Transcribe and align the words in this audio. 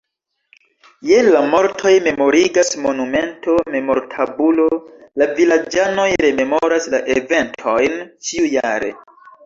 Je 1.09 1.19
la 1.35 1.43
mortoj 1.51 1.91
memorigas 2.07 2.73
monumento, 2.87 3.59
memortabulo, 3.77 4.67
la 5.23 5.31
vilaĝanoj 5.39 6.11
rememoras 6.27 6.93
la 6.99 7.07
eventojn 7.21 7.99
ĉiujare. 8.29 8.97